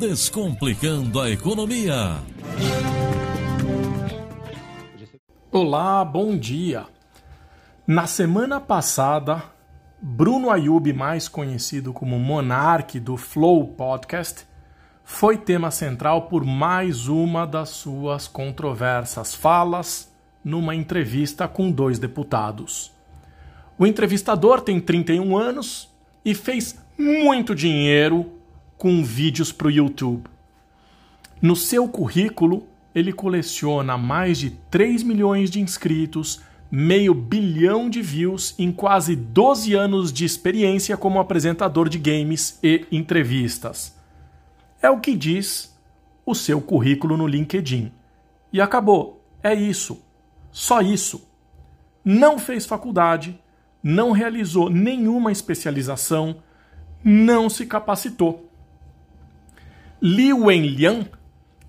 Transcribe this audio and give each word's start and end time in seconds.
Descomplicando 0.00 1.20
a 1.20 1.28
Economia. 1.28 2.22
Olá, 5.52 6.02
bom 6.02 6.38
dia. 6.38 6.86
Na 7.86 8.06
semana 8.06 8.58
passada, 8.58 9.42
Bruno 10.00 10.48
Ayub, 10.48 10.90
mais 10.94 11.28
conhecido 11.28 11.92
como 11.92 12.18
Monarque 12.18 12.98
do 12.98 13.18
Flow 13.18 13.74
Podcast, 13.74 14.46
foi 15.04 15.36
tema 15.36 15.70
central 15.70 16.28
por 16.28 16.46
mais 16.46 17.06
uma 17.06 17.46
das 17.46 17.68
suas 17.68 18.26
controversas 18.26 19.34
falas 19.34 20.10
numa 20.42 20.74
entrevista 20.74 21.46
com 21.46 21.70
dois 21.70 21.98
deputados. 21.98 22.90
O 23.78 23.86
entrevistador 23.86 24.62
tem 24.62 24.80
31 24.80 25.36
anos 25.36 25.94
e 26.24 26.34
fez 26.34 26.82
muito 26.96 27.54
dinheiro 27.54 28.39
com 28.80 29.04
vídeos 29.04 29.52
para 29.52 29.66
o 29.66 29.70
YouTube. 29.70 30.24
No 31.42 31.54
seu 31.54 31.86
currículo, 31.86 32.66
ele 32.94 33.12
coleciona 33.12 33.98
mais 33.98 34.38
de 34.38 34.52
3 34.70 35.02
milhões 35.02 35.50
de 35.50 35.60
inscritos, 35.60 36.40
meio 36.70 37.12
bilhão 37.12 37.90
de 37.90 38.00
views 38.00 38.54
em 38.58 38.72
quase 38.72 39.14
12 39.14 39.74
anos 39.74 40.10
de 40.10 40.24
experiência 40.24 40.96
como 40.96 41.20
apresentador 41.20 41.90
de 41.90 41.98
games 41.98 42.58
e 42.62 42.86
entrevistas. 42.90 43.94
É 44.80 44.88
o 44.88 44.98
que 44.98 45.14
diz 45.14 45.78
o 46.24 46.34
seu 46.34 46.58
currículo 46.58 47.18
no 47.18 47.26
LinkedIn. 47.26 47.92
E 48.50 48.62
acabou. 48.62 49.22
É 49.42 49.52
isso. 49.52 50.02
Só 50.50 50.80
isso. 50.80 51.28
Não 52.02 52.38
fez 52.38 52.64
faculdade, 52.64 53.38
não 53.82 54.10
realizou 54.12 54.70
nenhuma 54.70 55.30
especialização, 55.30 56.36
não 57.04 57.50
se 57.50 57.66
capacitou. 57.66 58.49
Li 60.02 60.32
Wenlian 60.32 61.06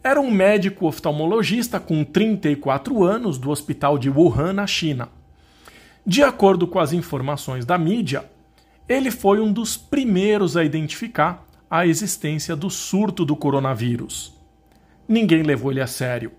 era 0.02 0.20
um 0.20 0.32
médico 0.32 0.88
oftalmologista 0.88 1.80
com 1.80 2.04
34 2.04 3.04
anos 3.04 3.38
do 3.38 3.50
hospital 3.50 3.98
de 3.98 4.10
Wuhan, 4.10 4.54
na 4.54 4.66
China. 4.66 5.10
De 6.06 6.24
acordo 6.24 6.66
com 6.66 6.80
as 6.80 6.94
informações 6.94 7.66
da 7.66 7.78
mídia, 7.78 8.26
ele 8.88 9.12
foi 9.12 9.40
um 9.40 9.52
dos 9.52 9.76
primeiros 9.76 10.56
a 10.56 10.64
identificar 10.64 11.46
a 11.70 11.86
existência 11.86 12.56
do 12.56 12.70
surto 12.70 13.26
do 13.26 13.36
coronavírus. 13.36 14.34
Ninguém 15.08 15.44
levou 15.44 15.72
ele 15.72 15.82
a 15.82 15.88
sério 15.88 16.32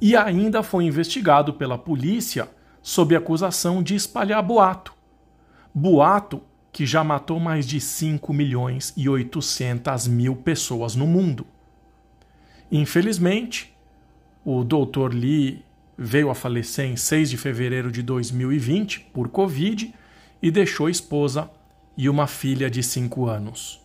e 0.00 0.16
ainda 0.16 0.62
foi 0.62 0.84
investigado 0.84 1.52
pela 1.52 1.76
polícia 1.76 2.48
sob 2.82 3.14
acusação 3.14 3.82
de 3.82 3.94
espalhar 3.94 4.42
boato 4.42 4.96
boato 5.78 6.40
que 6.76 6.84
já 6.84 7.02
matou 7.02 7.40
mais 7.40 7.66
de 7.66 7.80
5 7.80 8.34
milhões 8.34 8.92
e 8.98 9.08
800 9.08 10.08
mil 10.08 10.36
pessoas 10.36 10.94
no 10.94 11.06
mundo. 11.06 11.46
Infelizmente, 12.70 13.74
o 14.44 14.62
Dr. 14.62 15.14
Lee 15.14 15.64
veio 15.96 16.28
a 16.28 16.34
falecer 16.34 16.84
em 16.84 16.94
6 16.94 17.30
de 17.30 17.38
fevereiro 17.38 17.90
de 17.90 18.02
2020 18.02 19.08
por 19.14 19.28
Covid 19.30 19.94
e 20.42 20.50
deixou 20.50 20.90
esposa 20.90 21.50
e 21.96 22.10
uma 22.10 22.26
filha 22.26 22.68
de 22.68 22.82
5 22.82 23.24
anos. 23.24 23.80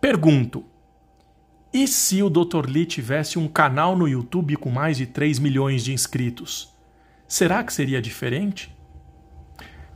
Pergunto: 0.00 0.64
e 1.74 1.86
se 1.86 2.22
o 2.22 2.30
Dr. 2.30 2.70
Lee 2.70 2.86
tivesse 2.86 3.38
um 3.38 3.46
canal 3.46 3.94
no 3.94 4.08
YouTube 4.08 4.56
com 4.56 4.70
mais 4.70 4.96
de 4.96 5.04
3 5.04 5.38
milhões 5.38 5.84
de 5.84 5.92
inscritos? 5.92 6.72
Será 7.28 7.62
que 7.62 7.70
seria 7.70 8.00
diferente? 8.00 8.74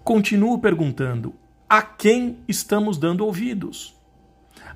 Continuo 0.04 0.58
perguntando: 0.58 1.34
a 1.68 1.82
quem 1.82 2.38
estamos 2.46 2.96
dando 2.96 3.26
ouvidos? 3.26 3.94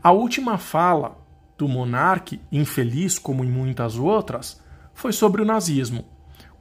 A 0.03 0.11
última 0.11 0.59
fala 0.59 1.17
do 1.57 1.69
monarca, 1.69 2.37
infeliz 2.51 3.19
como 3.19 3.45
em 3.45 3.51
muitas 3.51 3.97
outras, 3.97 4.61
foi 4.93 5.13
sobre 5.13 5.41
o 5.41 5.45
nazismo. 5.45 6.05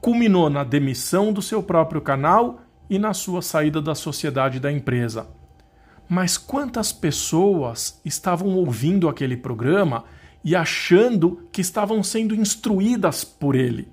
Culminou 0.00 0.48
na 0.48 0.62
demissão 0.62 1.32
do 1.32 1.42
seu 1.42 1.62
próprio 1.62 2.00
canal 2.00 2.60
e 2.88 2.98
na 2.98 3.12
sua 3.12 3.42
saída 3.42 3.82
da 3.82 3.94
sociedade 3.94 4.60
da 4.60 4.70
empresa. 4.70 5.26
Mas 6.08 6.38
quantas 6.38 6.92
pessoas 6.92 8.00
estavam 8.04 8.54
ouvindo 8.56 9.08
aquele 9.08 9.36
programa 9.36 10.04
e 10.44 10.54
achando 10.54 11.48
que 11.50 11.60
estavam 11.60 12.02
sendo 12.02 12.34
instruídas 12.34 13.24
por 13.24 13.56
ele? 13.56 13.88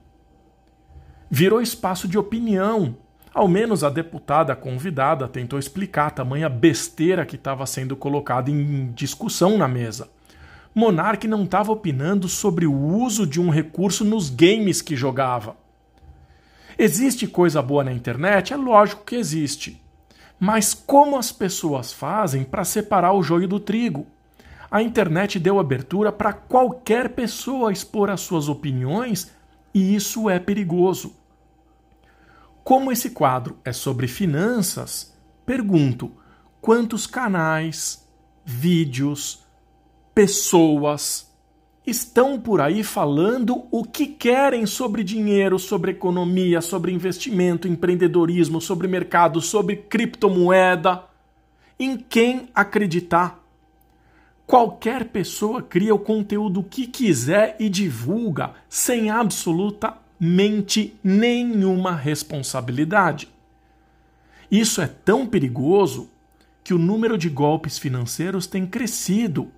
Virou 1.29 1.61
espaço 1.61 2.07
de 2.07 2.17
opinião 2.17 2.95
ao 3.37 3.47
menos 3.47 3.83
a 3.83 3.89
deputada 3.91 4.55
convidada 4.55 5.27
tentou 5.27 5.59
explicar 5.59 6.07
a 6.07 6.09
tamanha 6.09 6.49
besteira 6.49 7.23
que 7.23 7.35
estava 7.35 7.67
sendo 7.67 7.95
colocada 7.95 8.49
em 8.49 8.91
discussão 8.93 9.59
na 9.59 9.67
mesa. 9.67 10.09
Monark 10.73 11.27
não 11.27 11.43
estava 11.43 11.71
opinando 11.71 12.27
sobre 12.27 12.65
o 12.65 12.73
uso 12.73 13.27
de 13.27 13.39
um 13.39 13.51
recurso 13.51 14.03
nos 14.03 14.31
games 14.31 14.81
que 14.81 14.95
jogava. 14.95 15.55
Existe 16.79 17.27
coisa 17.27 17.61
boa 17.61 17.83
na 17.83 17.93
internet? 17.93 18.53
É 18.53 18.57
lógico 18.57 19.05
que 19.05 19.15
existe. 19.15 19.79
Mas 20.39 20.73
como 20.73 21.15
as 21.15 21.31
pessoas 21.31 21.93
fazem 21.93 22.43
para 22.43 22.65
separar 22.65 23.13
o 23.13 23.21
joio 23.21 23.47
do 23.47 23.59
trigo? 23.59 24.07
A 24.71 24.81
internet 24.81 25.37
deu 25.37 25.59
abertura 25.59 26.11
para 26.11 26.33
qualquer 26.33 27.09
pessoa 27.09 27.71
expor 27.71 28.09
as 28.09 28.21
suas 28.21 28.49
opiniões 28.49 29.31
e 29.75 29.93
isso 29.95 30.27
é 30.27 30.39
perigoso. 30.39 31.13
Como 32.67 32.91
esse 32.91 33.11
quadro 33.11 33.57
é 33.63 33.71
sobre 33.71 34.09
finanças, 34.09 35.15
pergunto: 35.45 36.11
quantos 36.59 37.07
canais, 37.07 38.05
vídeos, 38.43 39.45
pessoas 40.13 41.33
estão 41.85 42.37
por 42.37 42.59
aí 42.59 42.83
falando 42.83 43.65
o 43.71 43.85
que 43.85 44.05
querem 44.05 44.65
sobre 44.65 45.01
dinheiro, 45.01 45.57
sobre 45.57 45.91
economia, 45.91 46.59
sobre 46.59 46.91
investimento, 46.91 47.69
empreendedorismo, 47.69 48.59
sobre 48.59 48.85
mercado, 48.85 49.39
sobre 49.39 49.77
criptomoeda? 49.77 51.05
Em 51.79 51.95
quem 51.95 52.49
acreditar? 52.53 53.41
Qualquer 54.45 55.05
pessoa 55.05 55.61
cria 55.61 55.95
o 55.95 55.99
conteúdo 55.99 56.61
que 56.61 56.85
quiser 56.85 57.55
e 57.61 57.69
divulga 57.69 58.55
sem 58.67 59.09
absoluta 59.09 60.05
mente 60.19 60.97
nenhuma 61.03 61.95
responsabilidade. 61.95 63.29
Isso 64.49 64.81
é 64.81 64.87
tão 64.87 65.27
perigoso 65.27 66.09
que 66.63 66.73
o 66.73 66.77
número 66.77 67.17
de 67.17 67.29
golpes 67.29 67.77
financeiros 67.77 68.47
tem 68.47 68.65
crescido 68.65 69.51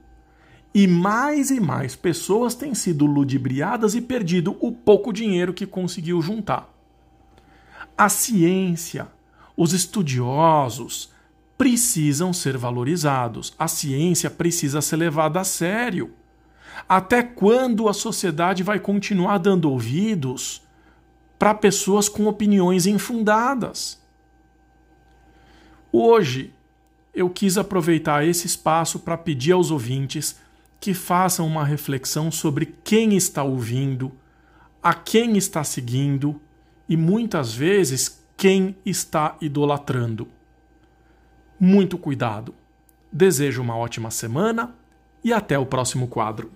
e 0.74 0.86
mais 0.88 1.50
e 1.50 1.60
mais 1.60 1.96
pessoas 1.96 2.54
têm 2.54 2.76
sido 2.76 3.06
ludibriadas 3.06 3.96
e 3.96 4.02
perdido 4.02 4.56
o 4.60 4.72
pouco 4.72 5.12
dinheiro 5.12 5.54
que 5.54 5.66
conseguiu 5.66 6.22
juntar. 6.22 6.72
A 7.98 8.08
ciência, 8.08 9.08
os 9.58 9.74
estudiosos 9.74 11.12
precisam 11.58 12.32
ser 12.32 12.58
valorizados. 12.58 13.54
A 13.60 13.68
ciência 13.68 14.30
precisa 14.30 14.80
ser 14.80 14.96
levada 14.96 15.42
a 15.42 15.44
sério. 15.44 16.14
Até 16.88 17.24
quando 17.24 17.88
a 17.90 17.94
sociedade 17.94 18.64
vai 18.64 18.80
continuar 18.80 19.38
dando 19.38 19.72
ouvidos 19.72 20.62
para 21.38 21.54
pessoas 21.54 22.10
com 22.10 22.28
opiniões 22.28 22.86
infundadas? 22.86 24.00
Hoje, 25.92 26.54
eu 27.14 27.30
quis 27.30 27.58
aproveitar 27.58 28.26
esse 28.26 28.46
espaço 28.46 29.00
para 29.00 29.18
pedir 29.18 29.54
aos 29.54 29.72
ouvintes 29.72 30.40
que 30.80 30.94
façam 30.94 31.46
uma 31.46 31.66
reflexão 31.66 32.32
sobre 32.32 32.76
quem 32.84 33.18
está 33.18 33.44
ouvindo, 33.44 34.12
a 34.82 34.94
quem 34.94 35.38
está 35.38 35.64
seguindo 35.64 36.40
e 36.88 36.96
muitas 36.96 37.54
vezes 37.54 38.24
quem 38.38 38.76
está 38.86 39.36
idolatrando. 39.42 40.28
Muito 41.60 41.98
cuidado. 41.98 42.56
Desejo 43.12 43.62
uma 43.62 43.76
ótima 43.76 44.10
semana 44.12 44.74
e 45.24 45.34
até 45.34 45.60
o 45.60 45.66
próximo 45.66 46.08
quadro. 46.08 46.52